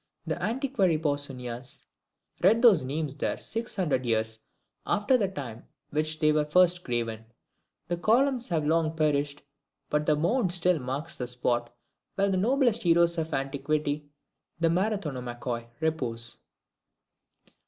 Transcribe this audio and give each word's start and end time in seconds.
The 0.25 0.41
antiquary 0.41 0.97
Pausanias 0.97 1.85
read 2.41 2.63
those 2.63 2.83
names 2.83 3.13
there 3.13 3.37
six 3.39 3.75
hundred 3.75 4.03
years 4.03 4.39
after 4.83 5.15
the 5.15 5.27
time 5.27 5.67
when 5.91 6.03
they 6.19 6.31
were 6.31 6.43
first 6.43 6.83
graven. 6.83 7.23
The 7.87 7.97
columns 7.97 8.49
have 8.49 8.65
long 8.65 8.95
perished, 8.97 9.43
but 9.91 10.07
the 10.07 10.15
mound 10.15 10.53
still 10.53 10.79
marks 10.79 11.17
the 11.17 11.27
spot 11.27 11.71
where 12.15 12.31
the 12.31 12.37
noblest 12.37 12.81
heroes 12.81 13.19
of 13.19 13.31
antiquity, 13.31 14.09
the 14.59 14.69
MARATHONOMAKHOI 14.71 15.67
repose. 15.81 16.39